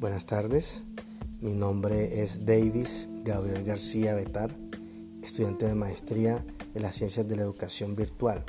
[0.00, 0.84] Buenas tardes,
[1.40, 4.54] mi nombre es Davis Gabriel García Betar,
[5.24, 8.44] estudiante de maestría en las ciencias de la educación virtual.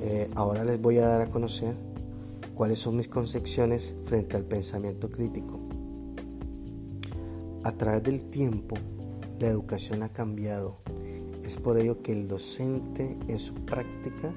[0.00, 1.76] Eh, ahora les voy a dar a conocer
[2.56, 5.60] cuáles son mis concepciones frente al pensamiento crítico.
[7.62, 8.74] A través del tiempo,
[9.38, 10.80] la educación ha cambiado.
[11.44, 14.34] Es por ello que el docente en su práctica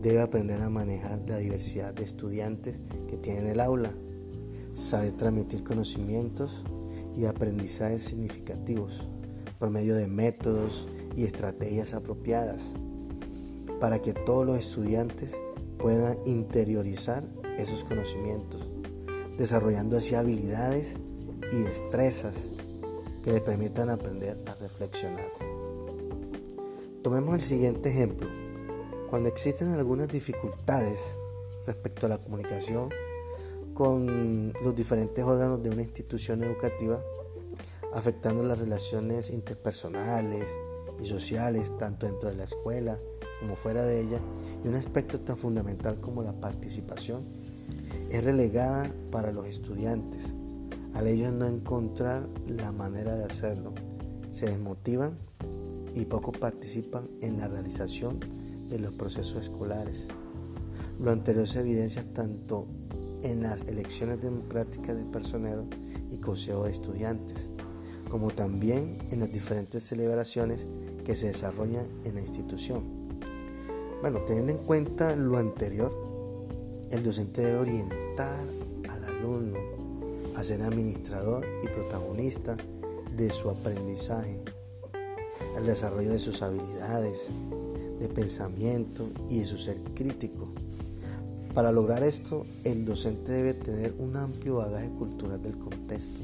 [0.00, 3.92] debe aprender a manejar la diversidad de estudiantes que tiene en el aula
[4.72, 6.64] sabe transmitir conocimientos
[7.16, 9.08] y aprendizajes significativos
[9.58, 12.62] por medio de métodos y estrategias apropiadas
[13.80, 15.36] para que todos los estudiantes
[15.78, 17.24] puedan interiorizar
[17.58, 18.70] esos conocimientos,
[19.38, 20.96] desarrollando así habilidades
[21.52, 22.34] y destrezas
[23.24, 25.28] que les permitan aprender a reflexionar.
[27.02, 28.28] Tomemos el siguiente ejemplo.
[29.10, 31.18] Cuando existen algunas dificultades
[31.66, 32.88] respecto a la comunicación
[33.74, 37.00] con los diferentes órganos de una institución educativa,
[37.92, 40.48] afectando las relaciones interpersonales
[41.02, 42.98] y sociales, tanto dentro de la escuela
[43.40, 44.20] como fuera de ella,
[44.64, 47.24] y un aspecto tan fundamental como la participación
[48.10, 50.22] es relegada para los estudiantes,
[50.94, 53.72] al ellos no encontrar la manera de hacerlo,
[54.30, 55.18] se desmotivan
[55.94, 58.20] y poco participan en la realización
[58.68, 60.06] de los procesos escolares.
[61.00, 62.66] Lo anterior se evidencia tanto
[63.22, 65.64] en las elecciones democráticas de personero
[66.10, 67.48] y consejo de estudiantes,
[68.10, 70.66] como también en las diferentes celebraciones
[71.04, 72.82] que se desarrollan en la institución.
[74.00, 75.92] Bueno, teniendo en cuenta lo anterior,
[76.90, 78.46] el docente debe orientar
[78.88, 79.58] al alumno
[80.36, 82.56] a ser administrador y protagonista
[83.16, 84.40] de su aprendizaje,
[85.56, 87.18] al desarrollo de sus habilidades,
[88.00, 90.48] de pensamiento y de su ser crítico
[91.54, 96.18] para lograr esto, el docente debe tener un amplio bagaje cultural del contexto,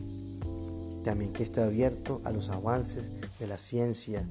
[1.05, 4.27] también que esté abierto a los avances de la ciencia,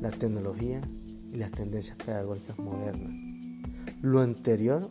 [0.00, 0.82] la tecnología
[1.32, 3.12] y las tendencias pedagógicas modernas.
[4.02, 4.90] Lo anterior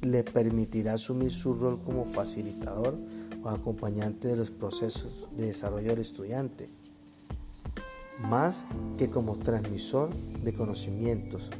[0.00, 2.98] le permitirá asumir su rol como facilitador
[3.42, 6.68] o acompañante de los procesos de desarrollo del estudiante,
[8.20, 8.66] más
[8.98, 10.10] que como transmisor
[10.42, 11.50] de conocimientos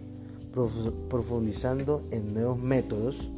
[0.52, 3.28] profundizando en nuevos métodos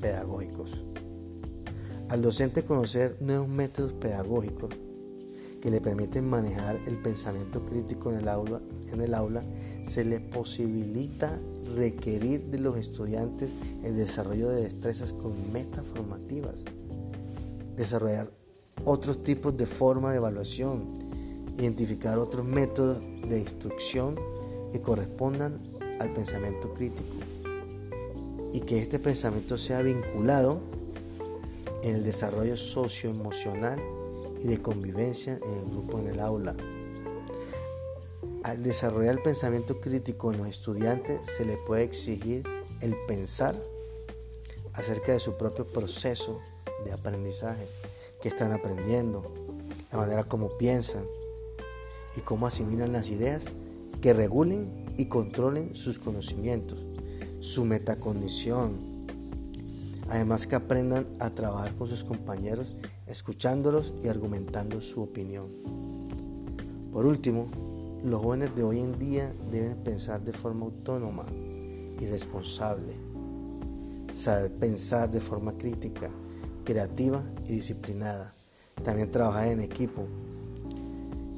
[0.00, 0.84] pedagógicos.
[2.10, 4.70] Al docente conocer nuevos métodos pedagógicos
[5.62, 8.60] que le permiten manejar el pensamiento crítico en el aula,
[8.92, 9.42] en el aula
[9.82, 11.38] se le posibilita
[11.74, 13.50] requerir de los estudiantes
[13.82, 16.56] el desarrollo de destrezas con metas formativas,
[17.76, 18.30] desarrollar
[18.84, 20.98] otros tipos de forma de evaluación,
[21.58, 24.16] identificar otros métodos de instrucción
[24.72, 25.60] que correspondan
[26.00, 27.14] al pensamiento crítico
[28.52, 30.60] y que este pensamiento sea vinculado
[31.82, 33.80] en el desarrollo socioemocional
[34.40, 36.54] y de convivencia en el grupo en el aula.
[38.44, 42.42] Al desarrollar el pensamiento crítico en los estudiantes se le puede exigir
[42.80, 43.60] el pensar
[44.74, 46.40] acerca de su propio proceso
[46.84, 47.66] de aprendizaje,
[48.20, 49.32] que están aprendiendo,
[49.90, 51.04] la manera como piensan
[52.16, 53.44] y cómo asimilan las ideas
[54.00, 56.78] que regulen y controlen sus conocimientos,
[57.40, 58.94] su metacondición.
[60.08, 65.48] Además que aprendan a trabajar con sus compañeros, escuchándolos y argumentando su opinión.
[66.92, 67.48] Por último,
[68.04, 71.24] los jóvenes de hoy en día deben pensar de forma autónoma
[71.98, 72.94] y responsable,
[74.16, 76.10] saber pensar de forma crítica,
[76.64, 78.32] creativa y disciplinada,
[78.84, 80.06] también trabajar en equipo,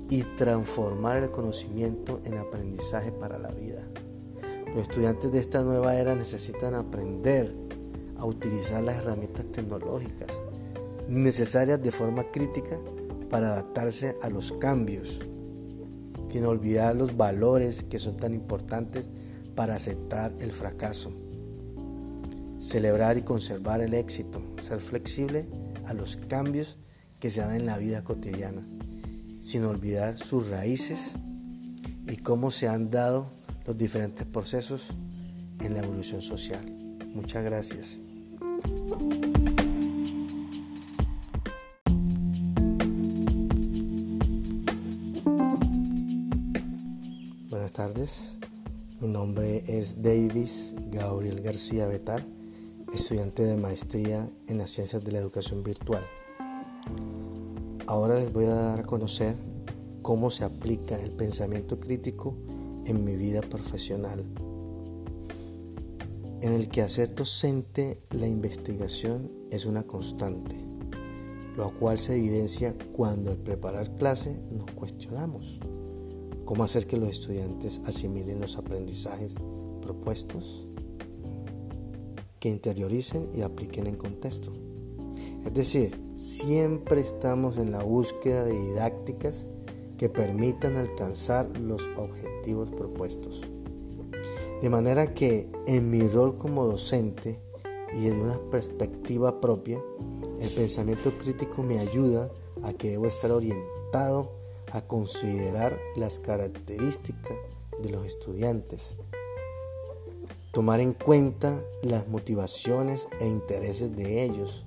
[0.09, 3.83] y transformar el conocimiento en aprendizaje para la vida.
[4.75, 7.55] Los estudiantes de esta nueva era necesitan aprender
[8.17, 10.29] a utilizar las herramientas tecnológicas
[11.09, 12.79] necesarias de forma crítica
[13.31, 15.21] para adaptarse a los cambios,
[16.31, 19.09] sin olvidar los valores que son tan importantes
[19.55, 21.11] para aceptar el fracaso,
[22.59, 25.49] celebrar y conservar el éxito, ser flexible
[25.87, 26.77] a los cambios
[27.21, 28.63] que se dan en la vida cotidiana
[29.47, 31.13] sin olvidar sus raíces
[32.09, 33.31] y cómo se han dado
[33.65, 34.89] los diferentes procesos
[35.61, 36.65] en la evolución social.
[37.15, 38.01] Muchas gracias.
[47.49, 48.33] Buenas tardes,
[49.01, 52.27] mi nombre es Davis Gabriel García Betar,
[52.93, 56.05] estudiante de maestría en las ciencias de la educación virtual.
[57.89, 59.37] Ahora les voy a dar a conocer
[60.03, 62.35] cómo se aplica el pensamiento crítico
[62.85, 64.25] en mi vida profesional.
[66.41, 70.57] En el quehacer docente, la investigación es una constante,
[71.57, 75.61] lo cual se evidencia cuando al preparar clase nos cuestionamos
[76.45, 79.37] cómo hacer que los estudiantes asimilen los aprendizajes
[79.81, 80.67] propuestos,
[82.41, 84.53] que interioricen y apliquen en contexto.
[85.45, 89.47] Es decir, siempre estamos en la búsqueda de didácticas
[89.99, 93.43] que permitan alcanzar los objetivos propuestos.
[94.63, 97.41] De manera que en mi rol como docente
[97.93, 99.79] y desde una perspectiva propia,
[100.41, 102.31] el pensamiento crítico me ayuda
[102.63, 104.33] a que debo estar orientado
[104.73, 107.37] a considerar las características
[107.83, 108.97] de los estudiantes,
[110.53, 114.66] tomar en cuenta las motivaciones e intereses de ellos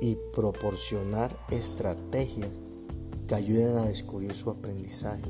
[0.00, 2.50] y proporcionar estrategias
[3.26, 5.22] que ayuden a descubrir su aprendizaje.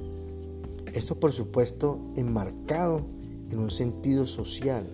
[0.92, 3.02] Esto por supuesto enmarcado
[3.50, 4.86] en un sentido social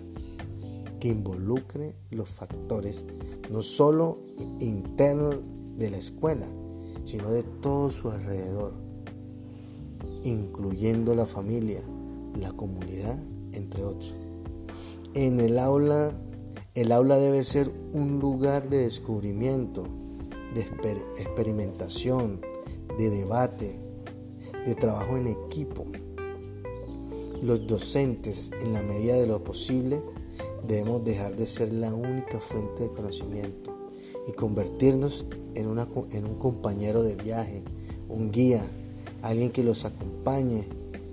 [0.99, 3.03] que involucre los factores
[3.51, 4.19] no solo
[4.59, 5.35] internos
[5.77, 6.47] de la escuela,
[7.05, 8.73] sino de todo su alrededor,
[10.23, 11.81] incluyendo la familia,
[12.39, 13.17] la comunidad,
[13.51, 14.13] entre otros.
[15.13, 16.11] En el aula,
[16.75, 19.87] el aula debe ser un lugar de descubrimiento,
[20.53, 20.61] de
[21.19, 22.41] experimentación,
[22.97, 23.79] de debate,
[24.65, 25.85] de trabajo en equipo
[27.45, 30.01] los docentes, en la medida de lo posible,
[30.67, 33.71] debemos dejar de ser la única fuente de conocimiento
[34.27, 37.63] y convertirnos en, en un compañero de viaje,
[38.09, 38.65] un guía,
[39.21, 40.63] alguien que los acompañe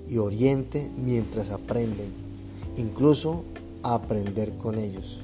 [0.08, 2.10] y oriente mientras aprenden,
[2.76, 3.44] incluso
[3.82, 5.22] aprender con ellos.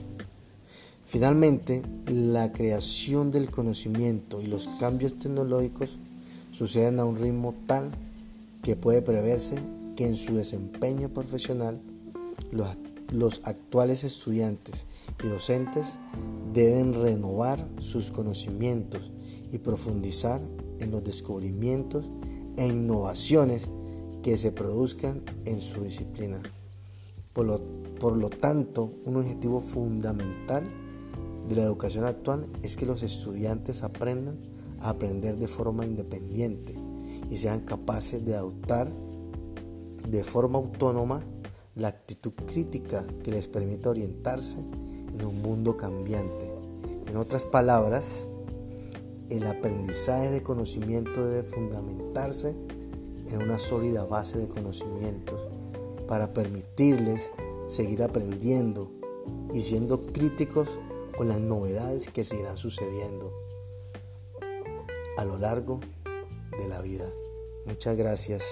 [1.09, 5.97] Finalmente, la creación del conocimiento y los cambios tecnológicos
[6.53, 7.91] suceden a un ritmo tal
[8.63, 9.59] que puede preverse
[9.97, 11.81] que en su desempeño profesional
[12.53, 14.85] los, actuales estudiantes
[15.25, 15.95] y docentes
[16.53, 19.11] deben renovar sus conocimientos
[19.51, 20.43] y profundizar
[20.79, 22.05] en los descubrimientos
[22.59, 23.67] e innovaciones
[24.23, 26.43] que se produzcan en su disciplina.
[27.33, 27.61] Por lo,
[27.99, 30.65] por lo, tanto, un objetivo fundamental
[31.49, 34.39] de la educación actual es que los estudiantes aprendan
[34.81, 36.77] a aprender de forma independiente
[37.31, 38.93] y sean capaces de adoptar
[40.09, 41.25] de forma autónoma
[41.75, 46.53] la actitud crítica que les permita orientarse en un mundo cambiante.
[47.07, 48.27] En otras palabras,
[49.31, 52.55] el aprendizaje de conocimiento debe fundamentarse
[53.29, 55.47] en una sólida base de conocimientos
[56.07, 57.31] para permitirles
[57.67, 58.91] seguir aprendiendo
[59.53, 60.79] y siendo críticos
[61.19, 63.35] con las novedades que se irán sucediendo
[65.17, 65.81] a lo largo
[66.57, 67.07] de la vida.
[67.67, 68.45] Muchas gracias.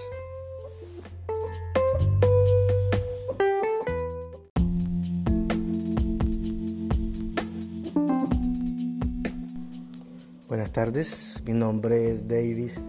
[10.48, 12.80] Buenas tardes, mi nombre es Davis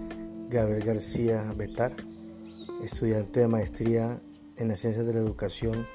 [0.50, 1.96] Gabriel García Betar,
[2.84, 4.20] estudiante de maestría
[4.56, 5.86] en las ciencias de la educación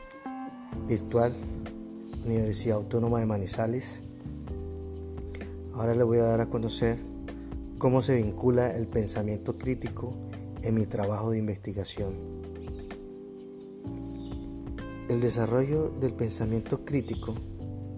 [0.86, 1.34] virtual,
[2.24, 4.00] Universidad Autónoma de Manizales.
[5.74, 6.98] Ahora le voy a dar a conocer
[7.78, 10.12] cómo se vincula el pensamiento crítico
[10.62, 12.14] en mi trabajo de investigación.
[15.08, 17.34] El desarrollo del pensamiento crítico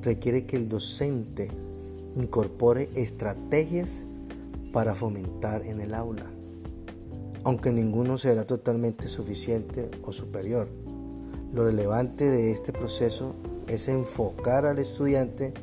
[0.01, 1.51] requiere que el docente
[2.15, 3.91] incorpore estrategias
[4.73, 6.31] para fomentar en el aula,
[7.45, 10.69] aunque ninguno será totalmente suficiente o superior.
[11.53, 13.37] Lo relevante de este proceso
[13.69, 15.55] es enfocar al estudiante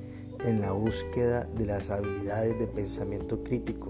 [0.46, 3.90] en la búsqueda de las habilidades de pensamiento crítico,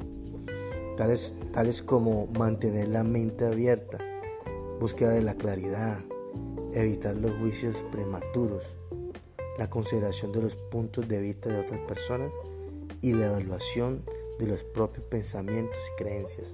[0.98, 3.98] tales, tales como mantener la mente abierta,
[4.80, 6.00] búsqueda de la claridad,
[6.74, 8.64] evitar los juicios prematuros,
[9.58, 12.32] la consideración de los puntos de vista de otras personas
[13.02, 14.04] y la evaluación
[14.40, 16.54] de los propios pensamientos y creencias.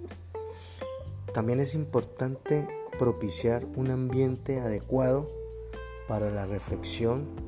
[1.33, 5.29] También es importante propiciar un ambiente adecuado
[6.07, 7.46] para la reflexión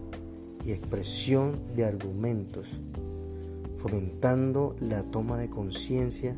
[0.66, 2.68] y expresión de argumentos,
[3.76, 6.36] fomentando la toma de conciencia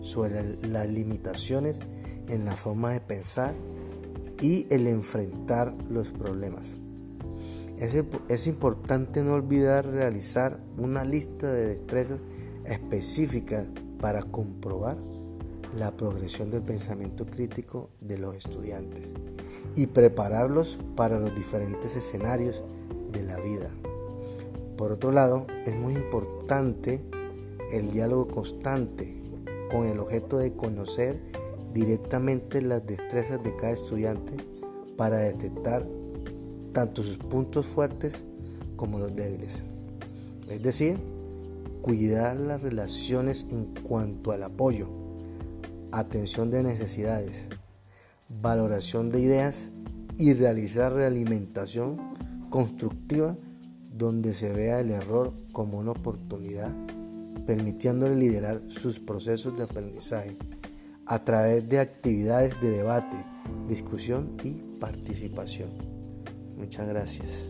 [0.00, 1.80] sobre las limitaciones
[2.28, 3.54] en la forma de pensar
[4.40, 6.76] y el enfrentar los problemas.
[8.28, 12.20] Es, importante no olvidar realizar una lista de destrezas
[12.66, 13.68] específicas
[14.02, 14.98] para comprobar
[15.78, 19.14] la progresión del pensamiento crítico de los estudiantes
[19.76, 22.62] y prepararlos para los diferentes escenarios
[23.12, 23.70] de la vida.
[24.76, 27.00] Por otro lado, es muy importante
[27.72, 29.20] el diálogo constante
[29.70, 31.20] con el objeto de conocer
[31.72, 34.36] directamente las destrezas de cada estudiante
[34.96, 35.86] para detectar
[36.72, 38.22] tanto sus puntos fuertes
[38.76, 39.62] como los débiles.
[40.48, 40.98] Es decir,
[41.82, 44.88] cuidar las relaciones en cuanto al apoyo,
[45.92, 47.48] atención de necesidades,
[48.28, 49.72] valoración de ideas
[50.18, 51.98] y realizar realimentación
[52.50, 53.36] constructiva
[53.92, 56.74] donde se vea el error como una oportunidad,
[57.46, 60.36] permitiéndole liderar sus procesos de aprendizaje
[61.06, 63.24] a través de actividades de debate,
[63.68, 65.70] discusión y participación.
[66.56, 67.48] Muchas gracias.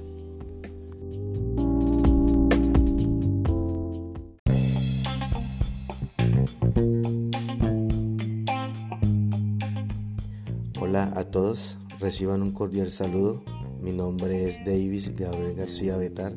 [10.81, 13.45] Hola a todos, reciban un cordial saludo.
[13.81, 16.35] Mi nombre es Davis Gabriel García Betar.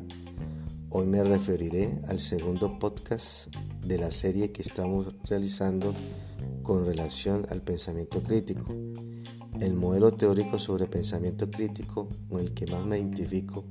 [0.88, 5.94] Hoy me referiré al segundo podcast de la serie que estamos realizando
[6.62, 8.64] con relación al pensamiento crítico.
[9.60, 13.66] El modelo teórico sobre pensamiento crítico con el que más me identifico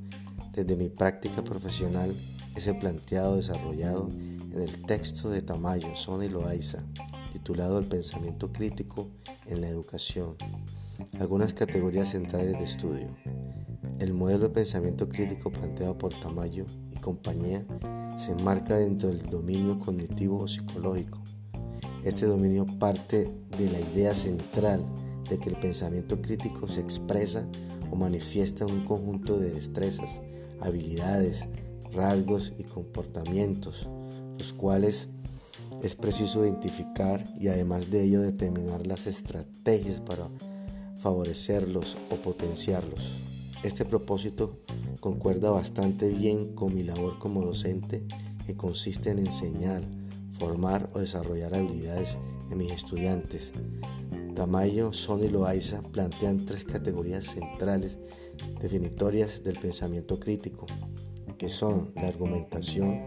[0.52, 2.16] desde mi práctica profesional
[2.56, 6.84] es el planteado desarrollado en el texto de Tamayo, Sona y Loaiza,
[7.32, 9.10] titulado El pensamiento crítico
[9.48, 10.36] en la educación.
[11.20, 13.43] Algunas categorías centrales de estudio.
[14.04, 17.66] El modelo de pensamiento crítico planteado por Tamayo y compañía
[18.18, 21.22] se enmarca dentro del dominio cognitivo o psicológico.
[22.04, 24.84] Este dominio parte de la idea central
[25.30, 27.48] de que el pensamiento crítico se expresa
[27.92, 30.22] o manifiesta en un conjunto de destrezas,
[30.60, 31.46] habilidades,
[31.94, 33.88] rasgos y comportamientos,
[34.38, 35.08] los cuales
[35.82, 40.30] es preciso identificar y además de ello determinar las estrategias para
[40.98, 43.33] favorecerlos o potenciarlos.
[43.64, 44.60] Este propósito
[45.00, 48.04] concuerda bastante bien con mi labor como docente
[48.46, 49.84] que consiste en enseñar,
[50.32, 52.18] formar o desarrollar habilidades
[52.52, 53.54] en mis estudiantes.
[54.36, 58.00] Tamayo, Son y Loaiza plantean tres categorías centrales
[58.60, 60.66] definitorias del pensamiento crítico,
[61.38, 63.06] que son la argumentación,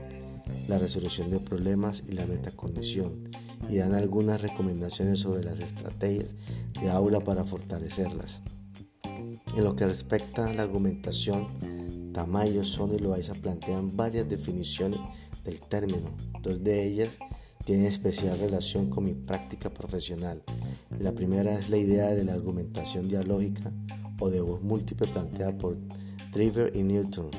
[0.69, 3.29] la resolución de problemas y la metacondición
[3.69, 6.35] y dan algunas recomendaciones sobre las estrategias
[6.81, 8.41] de aula para fortalecerlas.
[9.57, 15.01] En lo que respecta a la argumentación, Tamayo, Son y Loaiza plantean varias definiciones
[15.45, 16.15] del término.
[16.43, 17.17] Dos de ellas
[17.65, 20.43] tienen especial relación con mi práctica profesional.
[21.01, 23.73] La primera es la idea de la argumentación dialógica
[24.21, 25.79] o de voz múltiple planteada por
[26.35, 27.31] Driver y Newton.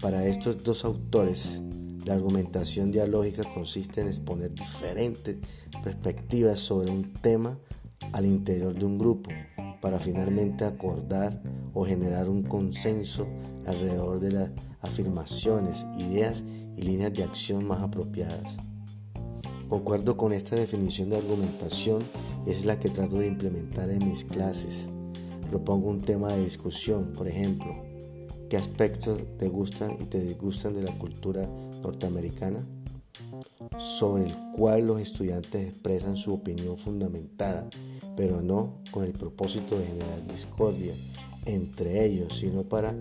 [0.00, 1.60] Para estos dos autores,
[2.04, 5.38] la argumentación dialógica consiste en exponer diferentes
[5.82, 7.58] perspectivas sobre un tema
[8.12, 9.30] al interior de un grupo
[9.80, 11.42] para finalmente acordar
[11.74, 13.26] o generar un consenso
[13.66, 14.50] alrededor de las
[14.80, 16.44] afirmaciones, ideas
[16.76, 18.56] y líneas de acción más apropiadas.
[19.68, 22.02] Concuerdo con esta definición de argumentación
[22.46, 24.88] es la que trato de implementar en mis clases.
[25.48, 27.76] Propongo un tema de discusión, por ejemplo,
[28.48, 31.48] ¿qué aspectos te gustan y te disgustan de la cultura
[31.82, 32.66] norteamericana,
[33.80, 37.68] sobre el cual los estudiantes expresan su opinión fundamentada,
[38.14, 40.94] pero no con el propósito de generar discordia
[41.46, 42.94] entre ellos, sino para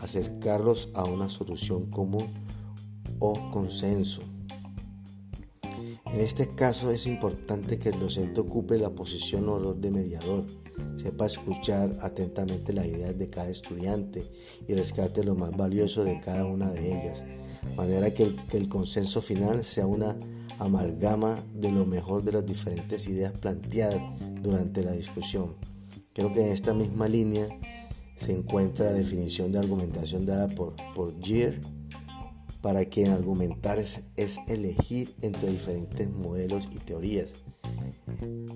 [0.00, 2.28] acercarlos a una solución común
[3.18, 4.20] o consenso.
[6.12, 10.46] En este caso es importante que el docente ocupe la posición o rol de mediador,
[10.96, 14.30] sepa escuchar atentamente las ideas de cada estudiante
[14.66, 17.24] y rescate lo más valioso de cada una de ellas,
[17.76, 20.16] manera que el, consenso final sea una
[20.58, 24.02] amalgama de lo mejor de las diferentes ideas planteadas
[24.42, 25.54] durante la discusión.
[26.12, 27.48] Creo que en esta misma línea
[28.16, 31.60] se encuentra la definición de argumentación dada por, por Gier,
[32.60, 34.02] para quien argumentar es,
[34.48, 37.30] elegir entre diferentes modelos y teorías,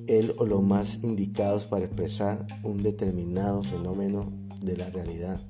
[0.08, 5.40] el o los más indicados para expresar un determinado fenómeno de la realidad.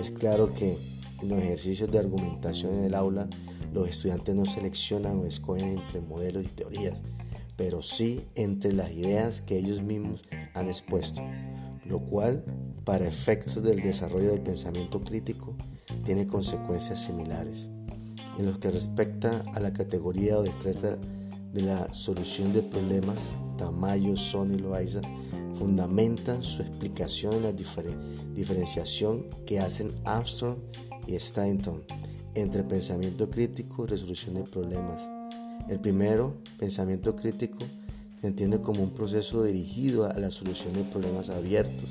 [0.00, 0.78] Es claro que
[1.20, 3.28] en los ejercicios de argumentación en el aula,
[3.72, 7.02] los estudiantes no seleccionan o escogen entre modelos y teorías,
[7.56, 10.22] pero sí entre las ideas que ellos mismos
[10.54, 11.22] han expuesto,
[11.84, 12.44] lo cual,
[12.84, 15.54] para efectos del desarrollo del pensamiento crítico,
[16.04, 17.68] tiene consecuencias similares.
[18.38, 20.96] En lo que respecta a la categoría o destreza
[21.52, 23.18] de la solución de problemas,
[23.56, 25.00] Tamayo, Son y Loaiza
[25.58, 30.58] fundamentan su explicación en la diferenciación que hacen Armstrong
[31.08, 31.82] y Stanton
[32.34, 35.10] entre pensamiento crítico y resolución de problemas.
[35.68, 37.58] El primero, pensamiento crítico,
[38.20, 41.88] se entiende como un proceso dirigido a la solución de problemas abiertos,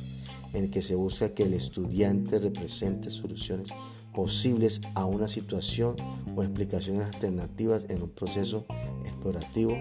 [0.54, 3.70] en el que se busca que el estudiante represente soluciones
[4.14, 5.96] posibles a una situación
[6.36, 8.66] o explicaciones alternativas en un proceso
[9.04, 9.78] explorativo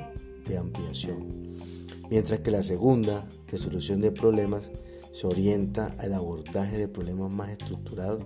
[0.46, 1.56] de ampliación.
[2.10, 4.70] Mientras que la segunda, resolución de problemas,
[5.12, 8.24] se orienta al abordaje de problemas más estructurados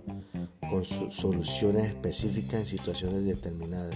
[0.70, 3.94] con soluciones específicas en situaciones determinadas,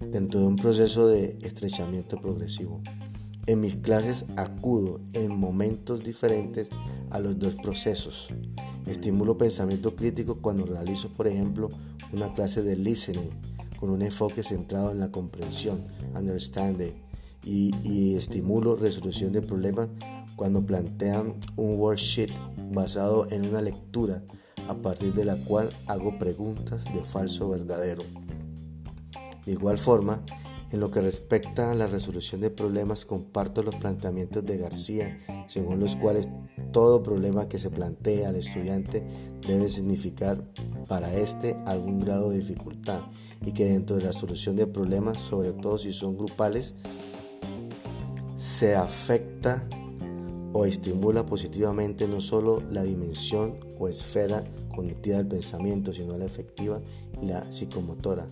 [0.00, 2.80] dentro de un proceso de estrechamiento progresivo.
[3.46, 6.68] En mis clases acudo en momentos diferentes
[7.10, 8.28] a los dos procesos.
[8.86, 11.68] Estimulo pensamiento crítico cuando realizo, por ejemplo,
[12.12, 13.30] una clase de listening
[13.78, 16.92] con un enfoque centrado en la comprensión, understanding,
[17.44, 19.88] y, y estimulo resolución de problemas
[20.36, 22.30] cuando plantean un worksheet
[22.70, 24.22] basado en una lectura
[24.68, 28.02] a partir de la cual hago preguntas de falso verdadero.
[29.44, 30.22] De igual forma,
[30.70, 35.80] en lo que respecta a la resolución de problemas, comparto los planteamientos de García, según
[35.80, 36.28] los cuales
[36.72, 39.04] todo problema que se plantea al estudiante
[39.46, 40.42] debe significar
[40.88, 43.02] para éste algún grado de dificultad
[43.44, 46.74] y que dentro de la solución de problemas, sobre todo si son grupales,
[48.36, 49.68] se afecta
[50.52, 54.44] o estimula positivamente no solo la dimensión o esfera
[54.74, 56.80] cognitiva del pensamiento, sino la efectiva
[57.20, 58.26] y la psicomotora.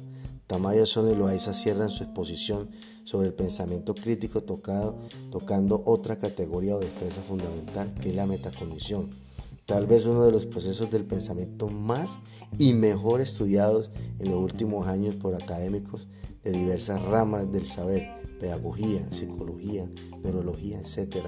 [0.46, 2.70] Tamayo Son y Loaiza cierran su exposición
[3.04, 4.98] sobre el pensamiento crítico tocado,
[5.30, 9.10] tocando otra categoría o destreza fundamental que es la metacognición.
[9.64, 12.18] Tal vez uno de los procesos del pensamiento más
[12.58, 16.08] y mejor estudiados en los últimos años por académicos
[16.42, 18.08] de diversas ramas del saber,
[18.40, 19.88] pedagogía, psicología,
[20.22, 21.26] neurología, etc.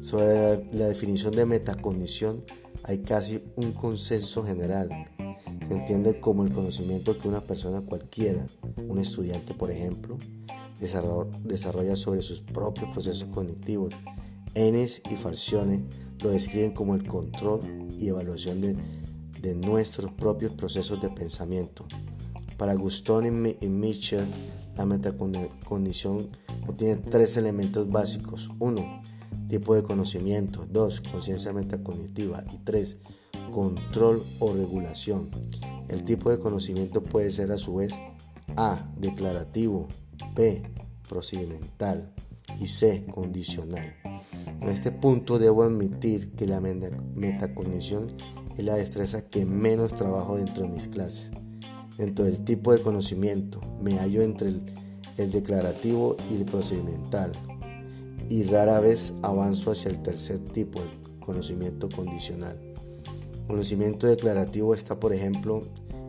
[0.00, 2.44] Sobre la, definición de metacognición
[2.82, 4.88] hay casi un consenso general.
[5.66, 8.46] Se entiende como el conocimiento que una persona cualquiera,
[8.86, 10.18] un estudiante por ejemplo,
[10.78, 13.94] desarrolla sobre sus propios procesos cognitivos.
[14.54, 15.84] Enes y Falcione
[16.22, 17.60] lo describen como el control
[17.98, 21.86] y evaluación de, nuestros propios procesos de pensamiento.
[22.56, 23.26] Para Gustón
[23.60, 24.26] y Mitchell,
[24.76, 26.30] la metacognición
[26.64, 28.48] contiene tres elementos básicos.
[28.58, 29.02] Uno,
[29.48, 30.66] tipo de conocimiento.
[30.70, 31.00] 2.
[31.00, 32.44] Conciencia metacognitiva.
[32.52, 32.96] Y 3.
[33.52, 35.30] Control o regulación.
[35.88, 37.94] El tipo de conocimiento puede ser a su vez
[38.56, 38.90] A.
[38.96, 39.88] Declarativo.
[40.34, 40.62] B.
[41.08, 42.12] Procedimental.
[42.60, 43.06] Y C.
[43.10, 43.94] Condicional.
[44.60, 48.08] En este punto debo admitir que la metacognición
[48.56, 51.30] es la destreza que menos trabajo dentro de mis clases.
[51.98, 54.48] Dentro del tipo de conocimiento me hallo entre
[55.16, 57.32] el declarativo y el procedimental
[58.28, 62.58] y rara vez avanzo hacia el tercer tipo, el conocimiento condicional.
[63.46, 65.62] conocimiento declarativo está, por ejemplo,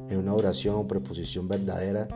[0.10, 2.08] en una oración o preposición verdadera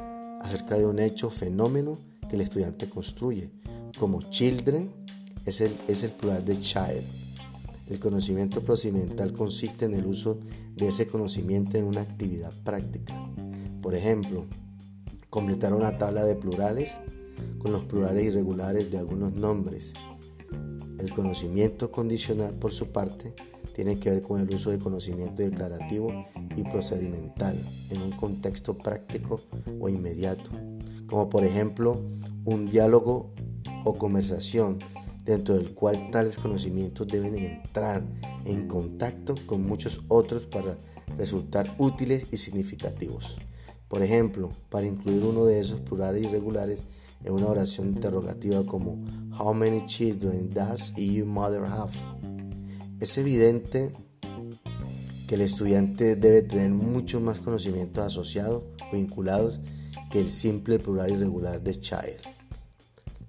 [0.41, 1.97] acerca de un hecho, fenómeno
[2.29, 3.49] que el estudiante construye,
[3.97, 4.91] como children
[5.45, 7.03] es el, es el plural de child.
[7.87, 10.39] El conocimiento procedimental consiste en el uso
[10.75, 13.13] de ese conocimiento en una actividad práctica.
[13.81, 14.45] Por ejemplo,
[15.29, 16.97] completar una tabla de plurales
[17.57, 19.93] con los plurales irregulares de algunos nombres.
[20.97, 23.33] El conocimiento condicional, por su parte,
[23.73, 26.25] tiene que ver con el uso de conocimiento declarativo
[26.57, 27.57] y procedimental
[27.89, 29.41] en un contexto práctico
[29.79, 30.51] o inmediato,
[31.07, 32.01] como por ejemplo
[32.43, 33.31] un diálogo
[33.85, 34.79] o conversación
[35.23, 38.03] dentro del cual tales conocimientos deben entrar
[38.45, 40.77] en contacto con muchos otros para
[41.17, 43.37] resultar útiles y significativos.
[43.87, 46.83] Por ejemplo, para incluir uno de esos plurales irregulares
[47.23, 49.03] en una oración interrogativa como
[49.37, 51.93] How many children does your mother have?
[52.99, 53.91] Es evidente
[55.27, 59.59] que el estudiante debe tener muchos más conocimientos asociados o vinculados
[60.11, 62.19] que el simple plural irregular de child.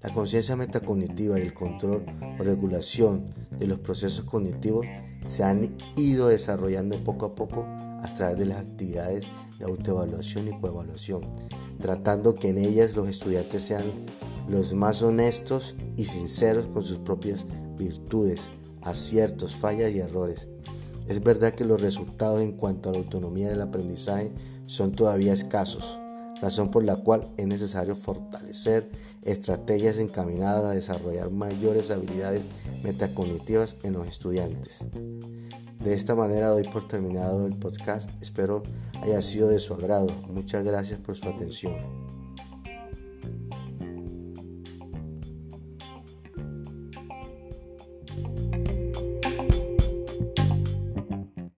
[0.02, 2.06] La conciencia metacognitiva y el control
[2.38, 3.26] o regulación
[3.58, 4.86] de los procesos cognitivos
[5.26, 9.26] se han ido desarrollando poco a poco a través de las actividades
[9.60, 11.22] de autoevaluación y coevaluación,
[11.80, 13.84] tratando que en ellas los estudiantes sean
[14.48, 17.46] los más honestos y sinceros con sus propias
[17.76, 18.50] virtudes,
[18.82, 20.48] aciertos, fallas y errores.
[21.06, 24.32] Es verdad que los resultados en cuanto a la autonomía del aprendizaje
[24.66, 25.98] son todavía escasos,
[26.40, 28.90] razón por la cual es necesario fortalecer
[29.22, 32.42] estrategias encaminadas a desarrollar mayores habilidades
[32.82, 34.84] metacognitivas en los estudiantes.
[35.80, 38.10] De esta manera doy por terminado el podcast.
[38.20, 38.62] Espero
[39.02, 40.08] haya sido de su agrado.
[40.28, 42.09] Muchas gracias por su atención.